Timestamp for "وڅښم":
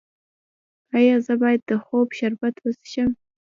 2.59-3.11